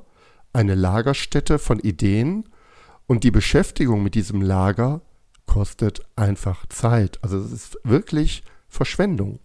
eine 0.53 0.77
Lagerstätte 0.77 1.59
von 1.59 1.81
Ideen 1.81 2.49
und 3.07 3.25
die 3.25 3.33
Beschäftigung 3.33 4.03
mit 4.03 4.15
diesem 4.15 4.43
Lager 4.43 5.01
kostet 5.47 6.03
einfach 6.15 6.67
Zeit. 6.67 7.19
Also 7.23 7.39
es 7.39 7.51
ist 7.51 7.79
wirklich 7.83 8.45
Verschwendung. 8.69 9.41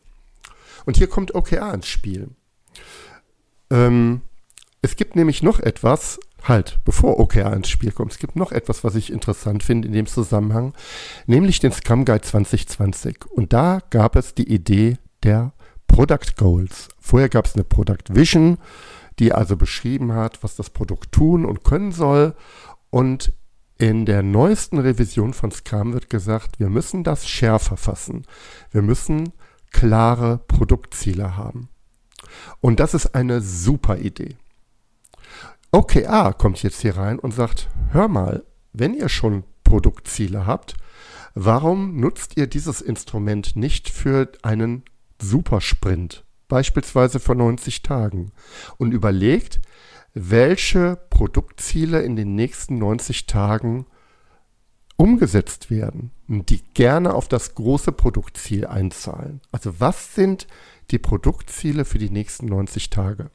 Und 0.85 0.97
hier 0.97 1.07
kommt 1.07 1.33
OKR 1.33 1.73
ins 1.73 1.87
Spiel. 1.87 2.29
Ähm, 3.69 4.21
es 4.81 4.95
gibt 4.95 5.15
nämlich 5.15 5.43
noch 5.43 5.59
etwas, 5.59 6.19
halt, 6.43 6.79
bevor 6.85 7.19
OKR 7.19 7.53
ins 7.53 7.69
Spiel 7.69 7.91
kommt, 7.91 8.11
es 8.11 8.19
gibt 8.19 8.35
noch 8.35 8.51
etwas, 8.51 8.83
was 8.83 8.95
ich 8.95 9.11
interessant 9.11 9.63
finde 9.63 9.87
in 9.87 9.93
dem 9.93 10.05
Zusammenhang, 10.05 10.73
nämlich 11.25 11.59
den 11.59 11.71
Scrum 11.71 12.05
Guide 12.05 12.21
2020. 12.21 13.25
Und 13.31 13.53
da 13.53 13.79
gab 13.89 14.15
es 14.15 14.33
die 14.33 14.51
Idee 14.51 14.97
der 15.23 15.53
Product 15.87 16.35
Goals. 16.37 16.89
Vorher 16.99 17.29
gab 17.29 17.45
es 17.45 17.55
eine 17.55 17.63
Product 17.63 18.03
Vision, 18.09 18.57
die 19.19 19.33
also 19.33 19.57
beschrieben 19.57 20.13
hat, 20.13 20.43
was 20.43 20.55
das 20.55 20.69
Produkt 20.69 21.11
tun 21.11 21.45
und 21.45 21.63
können 21.63 21.91
soll. 21.91 22.35
Und 22.89 23.33
in 23.77 24.05
der 24.05 24.23
neuesten 24.23 24.77
Revision 24.77 25.33
von 25.33 25.51
Scrum 25.51 25.93
wird 25.93 26.09
gesagt, 26.09 26.59
wir 26.59 26.69
müssen 26.69 27.03
das 27.03 27.27
schärfer 27.27 27.77
fassen. 27.77 28.25
Wir 28.71 28.81
müssen 28.81 29.33
klare 29.71 30.39
Produktziele 30.47 31.37
haben. 31.37 31.69
Und 32.61 32.79
das 32.79 32.93
ist 32.93 33.15
eine 33.15 33.41
super 33.41 33.97
Idee. 33.97 34.37
OKR 35.71 36.33
kommt 36.33 36.63
jetzt 36.63 36.81
hier 36.81 36.97
rein 36.97 37.19
und 37.19 37.33
sagt, 37.33 37.69
hör 37.91 38.07
mal, 38.07 38.43
wenn 38.73 38.93
ihr 38.93 39.09
schon 39.09 39.43
Produktziele 39.63 40.47
habt, 40.47 40.75
warum 41.35 41.99
nutzt 41.99 42.37
ihr 42.37 42.47
dieses 42.47 42.81
Instrument 42.81 43.55
nicht 43.55 43.89
für 43.89 44.31
einen 44.41 44.83
Supersprint, 45.21 46.23
beispielsweise 46.47 47.19
vor 47.19 47.35
90 47.35 47.83
Tagen, 47.83 48.31
und 48.77 48.93
überlegt, 48.93 49.59
welche 50.15 50.97
Produktziele 51.11 52.01
in 52.01 52.15
den 52.15 52.33
nächsten 52.33 52.79
90 52.79 53.27
Tagen 53.27 53.85
umgesetzt 54.97 55.69
werden, 55.69 56.11
die 56.27 56.63
gerne 56.73 57.13
auf 57.13 57.27
das 57.27 57.53
große 57.53 57.91
Produktziel 57.91 58.65
einzahlen. 58.65 59.39
Also 59.51 59.79
was 59.79 60.15
sind 60.15 60.47
die 60.89 60.97
Produktziele 60.97 61.85
für 61.85 61.99
die 61.99 62.09
nächsten 62.09 62.47
90 62.47 62.89
Tage? 62.89 63.29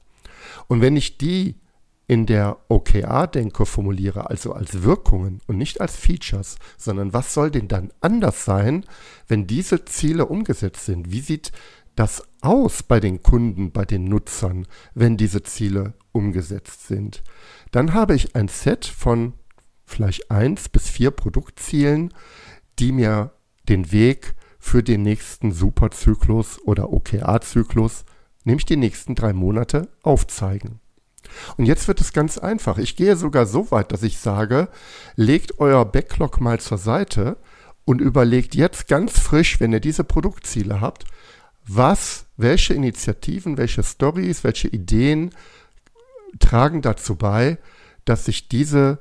Und 0.66 0.80
wenn 0.80 0.96
ich 0.96 1.16
die 1.16 1.60
in 2.06 2.26
der 2.26 2.58
OKR-Denke 2.68 3.64
formuliere, 3.64 4.28
also 4.28 4.52
als 4.52 4.82
Wirkungen 4.82 5.40
und 5.46 5.56
nicht 5.56 5.80
als 5.80 5.96
Features, 5.96 6.56
sondern 6.76 7.12
was 7.12 7.32
soll 7.32 7.50
denn 7.50 7.68
dann 7.68 7.92
anders 8.00 8.44
sein, 8.44 8.84
wenn 9.26 9.46
diese 9.46 9.84
Ziele 9.84 10.26
umgesetzt 10.26 10.84
sind? 10.84 11.10
Wie 11.10 11.20
sieht 11.20 11.52
das 11.96 12.22
aus 12.42 12.82
bei 12.82 13.00
den 13.00 13.22
Kunden, 13.22 13.72
bei 13.72 13.84
den 13.84 14.04
Nutzern, 14.04 14.66
wenn 14.94 15.16
diese 15.16 15.42
Ziele 15.42 15.94
umgesetzt 16.12 16.86
sind? 16.86 17.22
Dann 17.70 17.94
habe 17.94 18.14
ich 18.14 18.36
ein 18.36 18.48
Set 18.48 18.84
von 18.84 19.34
vielleicht 19.86 20.30
eins 20.30 20.68
bis 20.68 20.88
vier 20.88 21.10
Produktzielen, 21.10 22.12
die 22.78 22.92
mir 22.92 23.32
den 23.68 23.92
Weg 23.92 24.34
für 24.58 24.82
den 24.82 25.02
nächsten 25.02 25.52
Superzyklus 25.52 26.60
oder 26.64 26.92
OKR-Zyklus, 26.92 28.04
nämlich 28.44 28.64
die 28.66 28.76
nächsten 28.76 29.14
drei 29.14 29.32
Monate, 29.32 29.88
aufzeigen. 30.02 30.80
Und 31.56 31.66
jetzt 31.66 31.88
wird 31.88 32.00
es 32.00 32.12
ganz 32.12 32.38
einfach. 32.38 32.78
Ich 32.78 32.96
gehe 32.96 33.16
sogar 33.16 33.46
so 33.46 33.70
weit, 33.70 33.92
dass 33.92 34.02
ich 34.02 34.18
sage, 34.18 34.68
legt 35.16 35.58
euer 35.58 35.84
Backlog 35.84 36.40
mal 36.40 36.60
zur 36.60 36.78
Seite 36.78 37.36
und 37.84 38.00
überlegt 38.00 38.54
jetzt 38.54 38.88
ganz 38.88 39.18
frisch, 39.18 39.60
wenn 39.60 39.72
ihr 39.72 39.80
diese 39.80 40.04
Produktziele 40.04 40.80
habt, 40.80 41.04
was, 41.66 42.26
welche 42.36 42.74
Initiativen, 42.74 43.56
welche 43.56 43.82
Stories, 43.82 44.44
welche 44.44 44.68
Ideen 44.68 45.30
tragen 46.38 46.82
dazu 46.82 47.16
bei, 47.16 47.58
dass 48.04 48.26
sich 48.26 48.48
diese 48.48 48.98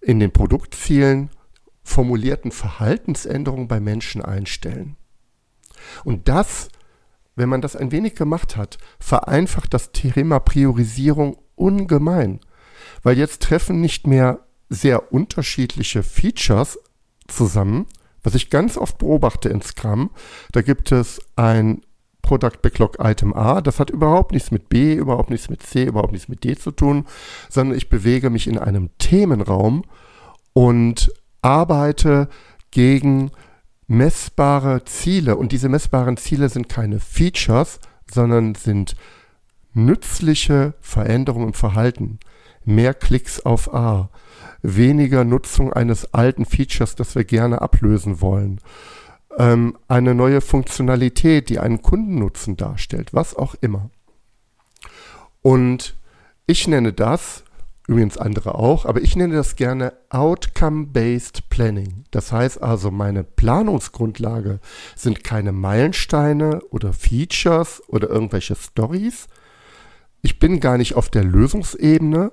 in 0.00 0.20
den 0.20 0.32
Produktzielen 0.32 1.30
formulierten 1.82 2.52
Verhaltensänderungen 2.52 3.68
bei 3.68 3.80
Menschen 3.80 4.22
einstellen. 4.22 4.96
Und 6.04 6.28
das, 6.28 6.68
wenn 7.36 7.48
man 7.48 7.60
das 7.60 7.76
ein 7.76 7.92
wenig 7.92 8.14
gemacht 8.14 8.56
hat, 8.56 8.78
vereinfacht 8.98 9.74
das 9.74 9.92
Thema 9.92 10.40
Priorisierung 10.40 11.38
ungemein, 11.60 12.40
weil 13.02 13.18
jetzt 13.18 13.42
treffen 13.42 13.80
nicht 13.80 14.06
mehr 14.06 14.40
sehr 14.68 15.12
unterschiedliche 15.12 16.02
Features 16.02 16.78
zusammen, 17.28 17.86
was 18.22 18.34
ich 18.34 18.50
ganz 18.50 18.76
oft 18.76 18.98
beobachte 18.98 19.48
in 19.48 19.62
Scrum. 19.62 20.10
Da 20.52 20.62
gibt 20.62 20.92
es 20.92 21.20
ein 21.36 21.82
Product 22.22 22.62
Backlog 22.62 22.96
Item 23.00 23.34
A. 23.34 23.60
Das 23.60 23.80
hat 23.80 23.90
überhaupt 23.90 24.32
nichts 24.32 24.50
mit 24.50 24.68
B, 24.68 24.94
überhaupt 24.94 25.30
nichts 25.30 25.48
mit 25.48 25.62
C, 25.62 25.84
überhaupt 25.84 26.12
nichts 26.12 26.28
mit 26.28 26.44
D 26.44 26.56
zu 26.56 26.70
tun, 26.70 27.06
sondern 27.48 27.76
ich 27.76 27.88
bewege 27.88 28.30
mich 28.30 28.46
in 28.46 28.58
einem 28.58 28.90
Themenraum 28.98 29.84
und 30.52 31.12
arbeite 31.42 32.28
gegen 32.70 33.30
messbare 33.86 34.84
Ziele. 34.84 35.36
Und 35.36 35.52
diese 35.52 35.68
messbaren 35.68 36.16
Ziele 36.16 36.48
sind 36.48 36.68
keine 36.68 37.00
Features, 37.00 37.80
sondern 38.08 38.54
sind 38.54 38.94
nützliche 39.72 40.74
Veränderungen 40.80 41.48
im 41.48 41.54
Verhalten. 41.54 42.18
Mehr 42.64 42.94
Klicks 42.94 43.40
auf 43.40 43.72
A, 43.72 44.10
weniger 44.62 45.24
Nutzung 45.24 45.72
eines 45.72 46.12
alten 46.12 46.44
Features, 46.44 46.94
das 46.94 47.14
wir 47.14 47.24
gerne 47.24 47.62
ablösen 47.62 48.20
wollen 48.20 48.60
ähm, 49.38 49.76
eine 49.88 50.14
neue 50.14 50.40
Funktionalität, 50.40 51.48
die 51.48 51.58
einen 51.58 51.82
Kundennutzen 51.82 52.56
darstellt, 52.56 53.14
was 53.14 53.34
auch 53.34 53.54
immer. 53.60 53.90
Und 55.42 55.96
ich 56.46 56.66
nenne 56.66 56.92
das, 56.92 57.44
übrigens 57.86 58.18
andere 58.18 58.56
auch, 58.56 58.84
aber 58.84 59.00
ich 59.00 59.16
nenne 59.16 59.34
das 59.34 59.56
gerne 59.56 59.92
Outcome-Based 60.10 61.48
Planning. 61.48 62.04
Das 62.10 62.32
heißt 62.32 62.62
also, 62.62 62.90
meine 62.90 63.24
Planungsgrundlage 63.24 64.60
sind 64.96 65.24
keine 65.24 65.52
Meilensteine 65.52 66.60
oder 66.70 66.92
Features 66.92 67.82
oder 67.88 68.08
irgendwelche 68.10 68.56
Stories. 68.56 69.28
Ich 70.22 70.38
bin 70.38 70.60
gar 70.60 70.78
nicht 70.78 70.94
auf 70.94 71.08
der 71.08 71.24
Lösungsebene, 71.24 72.32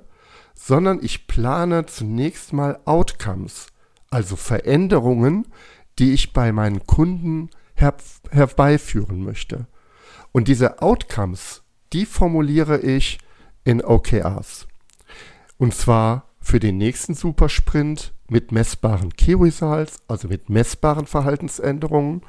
sondern 0.53 0.99
ich 1.03 1.27
plane 1.27 1.85
zunächst 1.85 2.51
mal 2.53 2.79
Outcomes, 2.85 3.67
also 4.09 4.35
Veränderungen, 4.35 5.47
die 5.99 6.13
ich 6.13 6.33
bei 6.33 6.51
meinen 6.51 6.85
Kunden 6.85 7.49
her 7.75 7.95
herbeiführen 8.31 9.23
möchte. 9.23 9.67
Und 10.31 10.47
diese 10.47 10.81
Outcomes, 10.81 11.63
die 11.93 12.05
formuliere 12.05 12.79
ich 12.79 13.19
in 13.63 13.83
OKRs. 13.83 14.67
Und 15.57 15.73
zwar 15.73 16.29
für 16.39 16.59
den 16.59 16.77
nächsten 16.77 17.13
Supersprint 17.13 18.13
mit 18.29 18.51
messbaren 18.51 19.13
Key 19.13 19.33
Results, 19.33 20.01
also 20.07 20.27
mit 20.27 20.49
messbaren 20.49 21.07
Verhaltensänderungen 21.07 22.21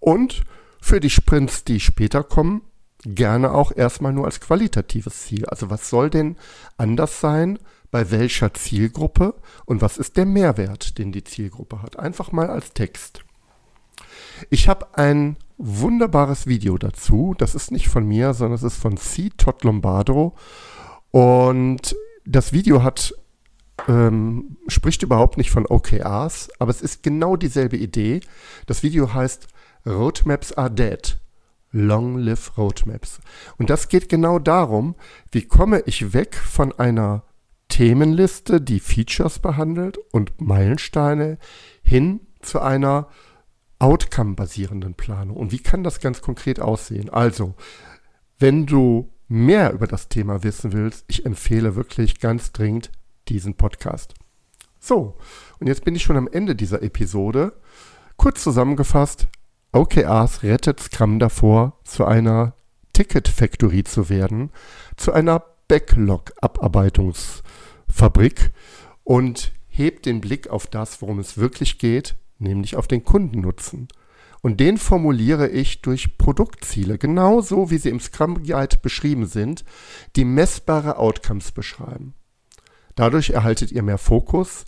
und 0.00 0.42
für 0.80 1.00
die 1.00 1.10
Sprints, 1.10 1.64
die 1.64 1.80
später 1.80 2.22
kommen, 2.24 2.62
gerne 3.04 3.52
auch 3.52 3.72
erstmal 3.74 4.12
nur 4.12 4.26
als 4.26 4.40
qualitatives 4.40 5.22
Ziel. 5.22 5.46
Also 5.46 5.70
was 5.70 5.90
soll 5.90 6.10
denn 6.10 6.36
anders 6.76 7.20
sein 7.20 7.58
bei 7.90 8.10
welcher 8.10 8.54
Zielgruppe 8.54 9.34
und 9.66 9.82
was 9.82 9.98
ist 9.98 10.16
der 10.16 10.26
Mehrwert, 10.26 10.98
den 10.98 11.12
die 11.12 11.24
Zielgruppe 11.24 11.82
hat? 11.82 11.98
Einfach 11.98 12.32
mal 12.32 12.48
als 12.48 12.72
Text. 12.72 13.24
Ich 14.50 14.68
habe 14.68 14.96
ein 14.96 15.36
wunderbares 15.58 16.46
Video 16.46 16.78
dazu. 16.78 17.34
Das 17.38 17.54
ist 17.54 17.70
nicht 17.70 17.88
von 17.88 18.06
mir, 18.06 18.34
sondern 18.34 18.54
es 18.54 18.62
ist 18.62 18.76
von 18.76 18.96
C. 18.96 19.30
Todd 19.36 19.64
Lombardo. 19.64 20.34
Und 21.10 21.94
das 22.24 22.52
Video 22.52 22.82
hat 22.82 23.14
ähm, 23.88 24.56
spricht 24.68 25.02
überhaupt 25.02 25.38
nicht 25.38 25.50
von 25.50 25.66
OKRs, 25.66 26.50
aber 26.58 26.70
es 26.70 26.82
ist 26.82 27.02
genau 27.02 27.36
dieselbe 27.36 27.76
Idee. 27.76 28.20
Das 28.66 28.82
Video 28.82 29.12
heißt 29.12 29.48
Roadmaps 29.86 30.52
are 30.52 30.70
dead. 30.70 31.18
Long 31.72 32.18
live 32.18 32.56
Roadmaps. 32.56 33.20
Und 33.58 33.70
das 33.70 33.88
geht 33.88 34.08
genau 34.08 34.38
darum, 34.38 34.94
wie 35.30 35.42
komme 35.42 35.82
ich 35.86 36.12
weg 36.12 36.36
von 36.36 36.72
einer 36.78 37.24
Themenliste, 37.68 38.60
die 38.60 38.80
Features 38.80 39.38
behandelt 39.38 39.98
und 40.12 40.38
Meilensteine 40.40 41.38
hin 41.82 42.20
zu 42.42 42.60
einer 42.60 43.08
Outcome-basierenden 43.78 44.94
Planung. 44.94 45.36
Und 45.36 45.52
wie 45.52 45.58
kann 45.58 45.82
das 45.82 45.98
ganz 45.98 46.20
konkret 46.20 46.60
aussehen? 46.60 47.08
Also, 47.08 47.54
wenn 48.38 48.66
du 48.66 49.10
mehr 49.26 49.72
über 49.72 49.86
das 49.86 50.08
Thema 50.08 50.42
wissen 50.42 50.72
willst, 50.72 51.04
ich 51.08 51.24
empfehle 51.24 51.74
wirklich 51.74 52.20
ganz 52.20 52.52
dringend 52.52 52.92
diesen 53.28 53.54
Podcast. 53.54 54.14
So, 54.78 55.16
und 55.58 55.66
jetzt 55.66 55.84
bin 55.84 55.96
ich 55.96 56.02
schon 56.02 56.16
am 56.16 56.28
Ende 56.28 56.54
dieser 56.54 56.82
Episode. 56.82 57.54
Kurz 58.16 58.42
zusammengefasst, 58.42 59.28
OKRs 59.72 60.42
rettet 60.42 60.80
Scrum 60.80 61.18
davor, 61.18 61.78
zu 61.84 62.04
einer 62.04 62.54
Ticket 62.92 63.28
Factory 63.28 63.84
zu 63.84 64.10
werden, 64.10 64.50
zu 64.96 65.12
einer 65.12 65.42
Backlog-Abarbeitungsfabrik 65.68 68.52
und 69.04 69.52
hebt 69.68 70.04
den 70.04 70.20
Blick 70.20 70.50
auf 70.50 70.66
das, 70.66 71.00
worum 71.00 71.18
es 71.18 71.38
wirklich 71.38 71.78
geht, 71.78 72.16
nämlich 72.38 72.76
auf 72.76 72.86
den 72.86 73.04
Kundennutzen. 73.04 73.88
Und 74.42 74.60
den 74.60 74.76
formuliere 74.76 75.48
ich 75.48 75.80
durch 75.80 76.18
Produktziele, 76.18 76.98
genauso 76.98 77.70
wie 77.70 77.78
sie 77.78 77.88
im 77.88 78.00
Scrum 78.00 78.42
Guide 78.42 78.76
beschrieben 78.82 79.24
sind, 79.24 79.64
die 80.16 80.26
messbare 80.26 80.98
Outcomes 80.98 81.52
beschreiben. 81.52 82.12
Dadurch 82.94 83.30
erhaltet 83.30 83.72
ihr 83.72 83.82
mehr 83.82 83.98
Fokus 83.98 84.64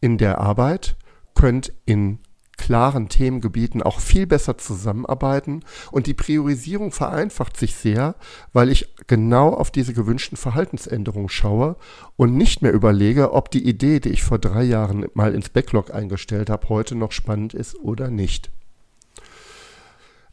in 0.00 0.18
der 0.18 0.38
Arbeit, 0.38 0.96
könnt 1.34 1.72
in 1.86 2.18
klaren 2.56 3.08
Themengebieten 3.08 3.82
auch 3.82 4.00
viel 4.00 4.26
besser 4.26 4.58
zusammenarbeiten 4.58 5.64
und 5.90 6.06
die 6.06 6.14
Priorisierung 6.14 6.92
vereinfacht 6.92 7.56
sich 7.56 7.74
sehr, 7.74 8.14
weil 8.52 8.68
ich 8.68 8.94
genau 9.06 9.54
auf 9.54 9.70
diese 9.70 9.94
gewünschten 9.94 10.36
Verhaltensänderungen 10.36 11.28
schaue 11.28 11.76
und 12.16 12.36
nicht 12.36 12.62
mehr 12.62 12.72
überlege, 12.72 13.32
ob 13.32 13.50
die 13.50 13.66
Idee, 13.66 14.00
die 14.00 14.10
ich 14.10 14.22
vor 14.22 14.38
drei 14.38 14.62
Jahren 14.62 15.06
mal 15.14 15.34
ins 15.34 15.48
Backlog 15.48 15.92
eingestellt 15.92 16.50
habe, 16.50 16.68
heute 16.68 16.94
noch 16.94 17.12
spannend 17.12 17.54
ist 17.54 17.76
oder 17.76 18.08
nicht. 18.08 18.50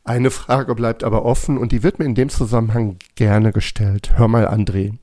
Eine 0.04 0.32
Frage 0.32 0.76
bleibt 0.76 1.04
aber 1.04 1.24
offen 1.24 1.58
und 1.58 1.72
die 1.72 1.84
wird 1.84 2.00
mir 2.00 2.06
in 2.06 2.16
dem 2.16 2.30
Zusammenhang 2.30 2.98
gerne 3.16 3.52
gestellt. 3.52 4.18
Hör 4.18 4.28
mal, 4.28 4.48
André. 4.48 4.98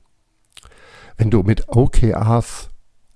Wenn 1.17 1.31
du 1.31 1.43
mit 1.43 1.69
OKRs 1.69 2.69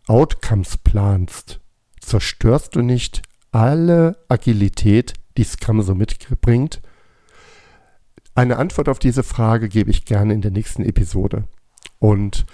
Outcomes 0.07 0.77
planst, 0.77 1.59
zerstörst 1.99 2.75
du 2.75 2.81
nicht 2.81 3.21
alle 3.51 4.17
Agilität, 4.27 5.13
die 5.37 5.43
Scrum 5.43 5.81
so 5.81 5.95
mitbringt? 5.95 6.81
Eine 8.33 8.57
Antwort 8.57 8.89
auf 8.89 8.99
diese 8.99 9.23
Frage 9.23 9.69
gebe 9.69 9.91
ich 9.91 10.05
gerne 10.05 10.33
in 10.33 10.41
der 10.41 10.51
nächsten 10.51 10.83
Episode. 10.83 11.43
Und 11.99 12.45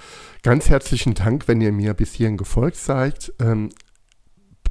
ganz 0.43 0.69
herzlichen 0.69 1.13
Dank, 1.13 1.47
wenn 1.47 1.61
ihr 1.61 1.71
mir 1.71 1.93
bis 1.93 2.13
hierhin 2.13 2.37
gefolgt 2.37 2.77
seid. 2.77 3.31
Ähm, 3.39 3.69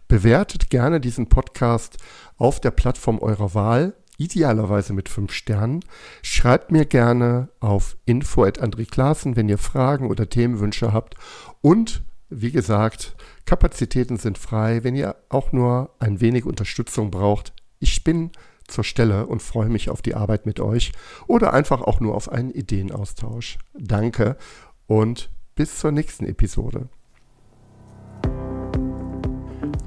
bewertet 0.08 0.70
gerne 0.70 1.00
diesen 1.00 1.28
Podcast 1.28 1.98
auf 2.36 2.60
der 2.60 2.70
Plattform 2.70 3.18
eurer 3.18 3.54
Wahl 3.54 3.94
idealerweise 4.18 4.92
mit 4.92 5.08
fünf 5.08 5.32
Sternen. 5.32 5.80
Schreibt 6.22 6.72
mir 6.72 6.86
gerne 6.86 7.48
auf 7.60 7.96
info.andreklassen, 8.06 9.36
wenn 9.36 9.48
ihr 9.48 9.58
Fragen 9.58 10.10
oder 10.10 10.28
Themenwünsche 10.28 10.92
habt. 10.92 11.16
Und 11.60 12.02
wie 12.28 12.50
gesagt, 12.50 13.16
Kapazitäten 13.44 14.16
sind 14.16 14.38
frei. 14.38 14.84
Wenn 14.84 14.96
ihr 14.96 15.16
auch 15.28 15.52
nur 15.52 15.90
ein 15.98 16.20
wenig 16.20 16.44
Unterstützung 16.44 17.10
braucht, 17.10 17.52
ich 17.78 18.04
bin 18.04 18.30
zur 18.66 18.84
Stelle 18.84 19.26
und 19.26 19.42
freue 19.42 19.68
mich 19.68 19.90
auf 19.90 20.02
die 20.02 20.14
Arbeit 20.14 20.46
mit 20.46 20.60
euch 20.60 20.92
oder 21.26 21.52
einfach 21.52 21.82
auch 21.82 22.00
nur 22.00 22.14
auf 22.14 22.30
einen 22.30 22.50
Ideenaustausch. 22.50 23.58
Danke 23.74 24.36
und 24.86 25.30
bis 25.54 25.78
zur 25.78 25.92
nächsten 25.92 26.26
Episode. 26.26 26.88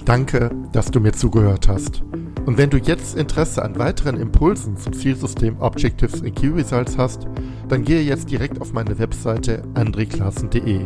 Danke, 0.05 0.49
dass 0.71 0.89
du 0.89 0.99
mir 0.99 1.11
zugehört 1.11 1.67
hast. 1.67 2.01
Und 2.45 2.57
wenn 2.57 2.71
du 2.71 2.77
jetzt 2.77 3.15
Interesse 3.15 3.61
an 3.61 3.77
weiteren 3.77 4.17
Impulsen 4.17 4.75
zum 4.75 4.93
Zielsystem 4.93 5.59
Objectives 5.59 6.23
and 6.23 6.35
Key 6.35 6.47
Results 6.47 6.97
hast, 6.97 7.27
dann 7.67 7.83
gehe 7.83 8.01
jetzt 8.01 8.31
direkt 8.31 8.59
auf 8.59 8.73
meine 8.73 8.97
Webseite 8.97 9.61
andreklassen.de. 9.75 10.85